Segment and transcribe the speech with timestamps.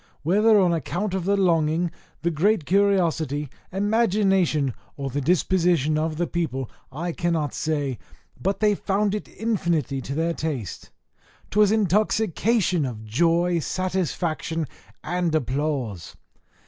[0.23, 1.91] Whether on account of the longing,
[2.23, 7.99] the great curiosity, imagination, or the disposition of the people, I cannot say
[8.41, 10.89] but they found it infinitely to their taste;
[11.51, 14.65] 'twas intoxication of joy, satisfaction,
[15.03, 16.15] and applause.